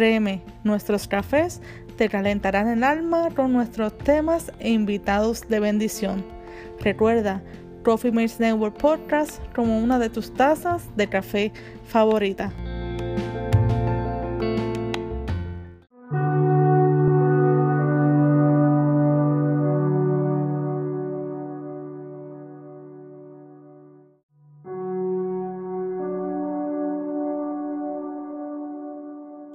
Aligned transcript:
Créeme, 0.00 0.40
nuestros 0.64 1.06
cafés 1.06 1.60
te 1.98 2.08
calentarán 2.08 2.68
el 2.68 2.84
alma 2.84 3.28
con 3.36 3.52
nuestros 3.52 3.98
temas 3.98 4.50
e 4.58 4.70
invitados 4.70 5.46
de 5.46 5.60
bendición. 5.60 6.24
Recuerda, 6.80 7.42
Coffee 7.84 8.10
Mates 8.10 8.40
Network 8.40 8.78
Podcast 8.78 9.42
como 9.54 9.78
una 9.78 9.98
de 9.98 10.08
tus 10.08 10.32
tazas 10.32 10.84
de 10.96 11.06
café 11.06 11.52
favorita. 11.86 12.50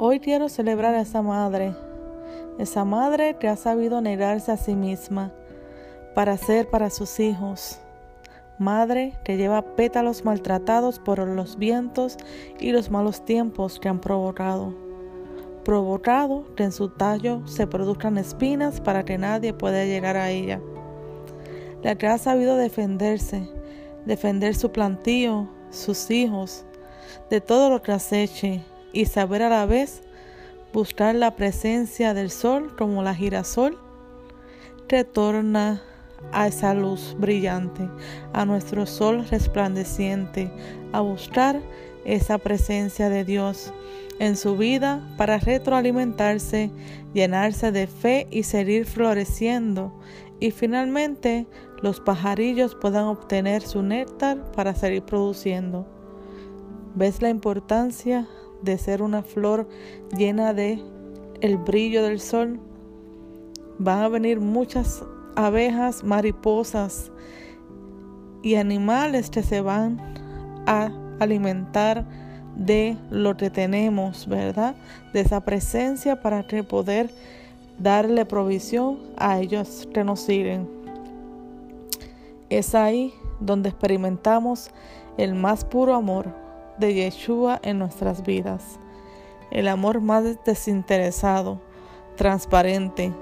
Hoy 0.00 0.20
quiero 0.20 0.48
celebrar 0.48 0.94
a 0.94 1.00
esa 1.00 1.22
madre 1.22 1.74
esa 2.58 2.84
madre 2.84 3.36
que 3.38 3.48
ha 3.48 3.56
sabido 3.56 4.00
negarse 4.00 4.50
a 4.50 4.56
sí 4.56 4.74
misma 4.74 5.32
para 6.14 6.36
ser 6.36 6.68
para 6.68 6.90
sus 6.90 7.20
hijos. 7.20 7.78
Madre 8.58 9.14
que 9.24 9.36
lleva 9.36 9.76
pétalos 9.76 10.24
maltratados 10.24 10.98
por 10.98 11.20
los 11.20 11.56
vientos 11.56 12.16
y 12.58 12.72
los 12.72 12.90
malos 12.90 13.24
tiempos 13.24 13.78
que 13.78 13.88
han 13.88 14.00
provocado. 14.00 14.74
Provocado 15.64 16.52
que 16.56 16.64
en 16.64 16.72
su 16.72 16.88
tallo 16.88 17.46
se 17.46 17.68
produzcan 17.68 18.18
espinas 18.18 18.80
para 18.80 19.04
que 19.04 19.18
nadie 19.18 19.52
pueda 19.52 19.84
llegar 19.84 20.16
a 20.16 20.30
ella. 20.30 20.60
La 21.82 21.94
que 21.94 22.08
ha 22.08 22.18
sabido 22.18 22.56
defenderse, 22.56 23.48
defender 24.04 24.56
su 24.56 24.72
plantío, 24.72 25.48
sus 25.70 26.10
hijos, 26.10 26.64
de 27.30 27.40
todo 27.40 27.70
lo 27.70 27.82
que 27.82 27.92
aceche 27.92 28.64
y 28.98 29.06
saber 29.06 29.44
a 29.44 29.48
la 29.48 29.64
vez 29.64 30.02
buscar 30.72 31.14
la 31.14 31.36
presencia 31.36 32.14
del 32.14 32.32
sol 32.32 32.74
como 32.76 33.04
la 33.04 33.14
girasol, 33.14 33.78
retorna 34.88 35.80
a 36.32 36.48
esa 36.48 36.74
luz 36.74 37.14
brillante, 37.16 37.88
a 38.32 38.44
nuestro 38.44 38.86
sol 38.86 39.24
resplandeciente, 39.30 40.50
a 40.90 41.00
buscar 41.00 41.60
esa 42.04 42.38
presencia 42.38 43.08
de 43.08 43.24
Dios 43.24 43.72
en 44.18 44.36
su 44.36 44.56
vida 44.56 45.00
para 45.16 45.38
retroalimentarse, 45.38 46.72
llenarse 47.14 47.70
de 47.70 47.86
fe 47.86 48.26
y 48.32 48.42
seguir 48.42 48.84
floreciendo 48.84 49.92
y 50.40 50.50
finalmente 50.50 51.46
los 51.82 52.00
pajarillos 52.00 52.74
puedan 52.74 53.04
obtener 53.04 53.62
su 53.62 53.80
néctar 53.80 54.50
para 54.50 54.74
seguir 54.74 55.04
produciendo. 55.04 55.86
¿Ves 56.96 57.22
la 57.22 57.28
importancia 57.28 58.26
de 58.62 58.78
ser 58.78 59.02
una 59.02 59.22
flor 59.22 59.68
llena 60.16 60.52
de 60.52 60.82
el 61.40 61.56
brillo 61.56 62.02
del 62.02 62.20
sol, 62.20 62.60
van 63.78 64.00
a 64.00 64.08
venir 64.08 64.40
muchas 64.40 65.04
abejas, 65.36 66.02
mariposas 66.02 67.12
y 68.42 68.56
animales 68.56 69.30
que 69.30 69.42
se 69.42 69.60
van 69.60 70.00
a 70.66 70.90
alimentar 71.20 72.04
de 72.56 72.96
lo 73.10 73.36
que 73.36 73.50
tenemos, 73.50 74.26
¿verdad? 74.26 74.74
De 75.12 75.20
esa 75.20 75.40
presencia 75.44 76.20
para 76.20 76.46
que 76.46 76.64
poder 76.64 77.10
darle 77.78 78.26
provisión 78.26 78.98
a 79.16 79.38
ellos 79.38 79.88
que 79.94 80.02
nos 80.02 80.20
siguen. 80.20 80.68
Es 82.50 82.74
ahí 82.74 83.14
donde 83.40 83.68
experimentamos 83.68 84.70
el 85.16 85.34
más 85.34 85.64
puro 85.64 85.94
amor 85.94 86.47
de 86.78 86.94
Yeshua 86.94 87.60
en 87.62 87.78
nuestras 87.78 88.22
vidas. 88.24 88.78
El 89.50 89.68
amor 89.68 90.00
más 90.00 90.24
desinteresado, 90.44 91.60
transparente, 92.16 93.12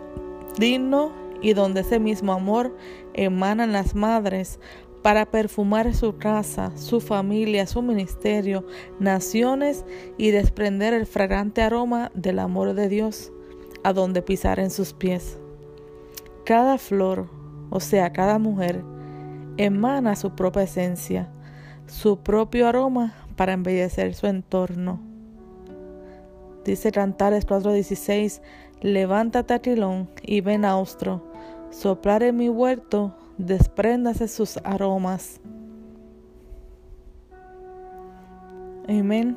digno 0.59 1.13
y 1.43 1.53
donde 1.53 1.81
ese 1.81 1.99
mismo 1.99 2.33
amor 2.33 2.77
emanan 3.15 3.73
las 3.73 3.95
madres 3.95 4.59
para 5.03 5.27
perfumar 5.27 5.95
su 5.95 6.17
casa, 6.17 6.73
su 6.77 7.01
familia, 7.01 7.67
su 7.67 7.81
ministerio, 7.81 8.67
naciones 8.99 9.85
y 10.19 10.31
desprender 10.31 10.95
el 10.95 11.07
fragante 11.07 11.63
aroma 11.63 12.11
del 12.15 12.41
amor 12.41 12.75
de 12.75 12.89
Dios 12.89 13.31
a 13.85 13.93
donde 13.93 14.23
pisar 14.23 14.59
en 14.59 14.71
sus 14.71 14.93
pies. 14.93 15.39
Cada 16.45 16.77
flor, 16.79 17.29
o 17.71 17.79
sea, 17.79 18.13
cada 18.13 18.41
mujer, 18.41 18.83
emana 19.59 20.17
su 20.17 20.35
propia 20.35 20.63
esencia, 20.63 21.33
su 21.87 22.19
propio 22.19 22.69
aroma 22.69 23.15
para 23.37 23.53
embellecer 23.53 24.15
su 24.15 24.27
entorno. 24.27 25.01
Dice 26.65 26.91
Cantares 26.91 27.47
4:16, 27.47 28.43
levántate 28.81 29.55
Aquilón 29.55 30.09
y 30.23 30.41
ven 30.41 30.65
austro, 30.65 31.23
soplar 31.71 32.23
en 32.23 32.37
mi 32.37 32.49
huerto, 32.49 33.17
despréndase 33.39 34.27
sus 34.29 34.59
aromas. 34.65 35.41
Amén. 38.89 39.37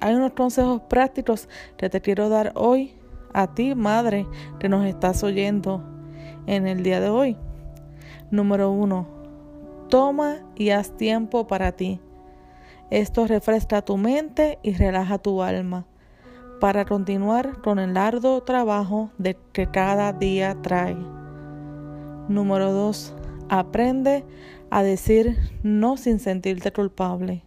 Hay 0.00 0.14
unos 0.14 0.32
consejos 0.32 0.82
prácticos 0.88 1.48
que 1.76 1.88
te 1.88 2.00
quiero 2.00 2.28
dar 2.28 2.52
hoy 2.56 2.92
a 3.32 3.54
ti, 3.54 3.74
madre, 3.74 4.26
que 4.58 4.68
nos 4.68 4.84
estás 4.84 5.22
oyendo 5.22 5.82
en 6.46 6.66
el 6.66 6.82
día 6.82 7.00
de 7.00 7.08
hoy. 7.08 7.36
Número 8.30 8.70
uno, 8.70 9.06
toma 9.92 10.38
y 10.56 10.70
haz 10.70 10.96
tiempo 10.96 11.46
para 11.46 11.72
ti. 11.72 12.00
Esto 12.88 13.26
refresca 13.26 13.82
tu 13.82 13.98
mente 13.98 14.58
y 14.62 14.72
relaja 14.72 15.18
tu 15.18 15.42
alma 15.42 15.84
para 16.62 16.86
continuar 16.86 17.60
con 17.60 17.78
el 17.78 17.98
arduo 17.98 18.42
trabajo 18.42 19.10
de 19.18 19.36
que 19.52 19.66
cada 19.66 20.14
día 20.14 20.56
trae. 20.62 20.96
Número 22.26 22.72
2. 22.72 23.14
Aprende 23.50 24.24
a 24.70 24.82
decir 24.82 25.36
no 25.62 25.98
sin 25.98 26.20
sentirte 26.20 26.72
culpable. 26.72 27.42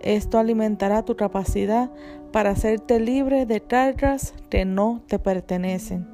Esto 0.00 0.40
alimentará 0.40 1.04
tu 1.04 1.14
capacidad 1.14 1.92
para 2.32 2.50
hacerte 2.50 2.98
libre 2.98 3.46
de 3.46 3.60
cargas 3.60 4.34
que 4.50 4.64
no 4.64 5.00
te 5.06 5.20
pertenecen. 5.20 6.08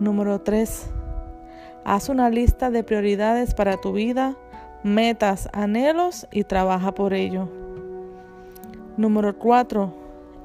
Número 0.00 0.40
3. 0.40 0.97
Haz 1.88 2.10
una 2.10 2.28
lista 2.28 2.70
de 2.70 2.84
prioridades 2.84 3.54
para 3.54 3.78
tu 3.78 3.92
vida 3.92 4.36
metas, 4.82 5.48
anhelos 5.54 6.26
y 6.30 6.44
trabaja 6.44 6.92
por 6.92 7.14
ello. 7.14 7.48
Número 8.98 9.38
4. 9.38 9.94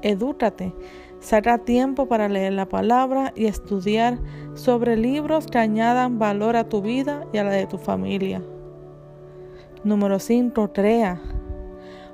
Edúcate. 0.00 0.72
Saca 1.20 1.58
tiempo 1.58 2.08
para 2.08 2.30
leer 2.30 2.54
la 2.54 2.64
palabra 2.64 3.34
y 3.36 3.44
estudiar 3.44 4.18
sobre 4.54 4.96
libros 4.96 5.46
que 5.46 5.58
añadan 5.58 6.18
valor 6.18 6.56
a 6.56 6.70
tu 6.70 6.80
vida 6.80 7.26
y 7.30 7.36
a 7.36 7.44
la 7.44 7.50
de 7.50 7.66
tu 7.66 7.76
familia. 7.76 8.40
Número 9.84 10.20
5. 10.20 10.72
Crea. 10.72 11.20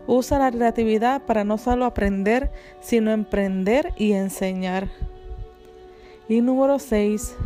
Usa 0.09 0.41
la 0.41 0.51
creatividad 0.51 1.25
para 1.25 1.45
no 1.45 1.57
solo 1.57 1.85
aprender, 1.85 2.51
sino 2.81 3.13
emprender 3.13 3.93
y 3.97 4.11
enseñar. 4.11 4.89
Y 6.29 6.41
número 6.41 6.81
6. 6.81 7.37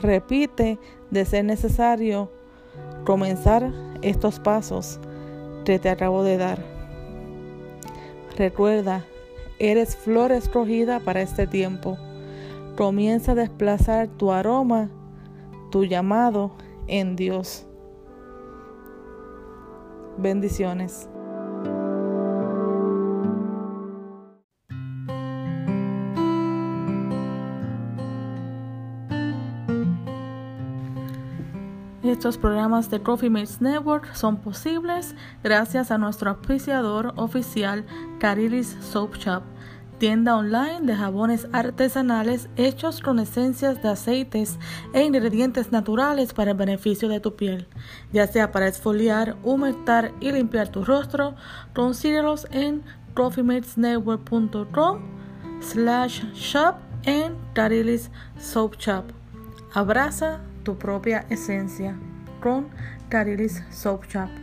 Repite 0.00 0.78
de 1.10 1.24
ser 1.24 1.44
necesario 1.44 2.30
comenzar 3.04 3.70
estos 4.02 4.40
pasos 4.40 4.98
que 5.64 5.78
te 5.78 5.90
acabo 5.90 6.24
de 6.24 6.38
dar. 6.38 6.58
Recuerda, 8.36 9.04
eres 9.58 9.94
flor 9.96 10.32
escogida 10.32 11.00
para 11.00 11.22
este 11.22 11.46
tiempo. 11.46 11.98
Comienza 12.76 13.32
a 13.32 13.36
desplazar 13.36 14.08
tu 14.08 14.32
aroma, 14.32 14.88
tu 15.70 15.84
llamado 15.84 16.52
en 16.86 17.16
Dios. 17.16 17.66
Bendiciones. 20.16 21.08
Estos 32.02 32.36
programas 32.36 32.90
de 32.90 33.00
Coffee 33.00 33.30
Mates 33.30 33.60
Network 33.60 34.12
son 34.14 34.38
posibles 34.38 35.14
gracias 35.44 35.92
a 35.92 35.98
nuestro 35.98 36.30
apreciador 36.30 37.12
oficial 37.16 37.84
Carilis 38.18 38.76
Soap 38.80 39.14
Shop. 39.18 39.44
tienda 39.98 40.36
online 40.36 40.80
de 40.82 40.96
jabones 40.96 41.46
artesanales 41.52 42.48
hechos 42.56 43.00
con 43.00 43.20
esencias 43.20 43.80
de 43.84 43.90
aceites 43.90 44.58
e 44.92 45.04
ingredientes 45.04 45.70
naturales 45.70 46.32
para 46.32 46.50
el 46.50 46.56
beneficio 46.56 47.08
de 47.08 47.20
tu 47.20 47.36
piel, 47.36 47.68
ya 48.12 48.26
sea 48.26 48.50
para 48.50 48.66
exfoliar, 48.66 49.36
humectar 49.44 50.10
y 50.18 50.32
limpiar 50.32 50.70
tu 50.70 50.84
rostro, 50.84 51.36
consíguelos 51.72 52.48
en 52.50 52.82
coffeematesnetwork.com 53.14 54.98
slash 55.60 56.24
shop 56.32 56.74
en 57.04 57.36
Tarilis 57.54 58.10
Soap 58.40 58.74
Shop. 58.78 59.04
Abraza 59.72 60.40
tu 60.62 60.76
propia 60.76 61.26
esencia 61.30 61.96
con 62.40 62.68
Tarilis 63.08 63.62
Shop. 63.70 64.41